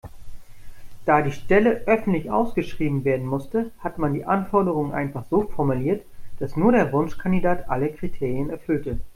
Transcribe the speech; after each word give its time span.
Da 1.05 1.21
die 1.21 1.31
Stelle 1.31 1.83
öffentlich 1.85 2.31
ausgeschrieben 2.31 3.05
werden 3.05 3.27
musste, 3.27 3.69
hat 3.81 3.99
man 3.99 4.15
die 4.15 4.25
Anforderungen 4.25 4.93
einfach 4.93 5.25
so 5.29 5.43
formuliert, 5.43 6.03
dass 6.39 6.57
nur 6.57 6.71
der 6.71 6.91
Wunschkandidat 6.91 7.69
alle 7.69 7.91
Kriterien 7.91 8.49
erfüllte. 8.49 8.97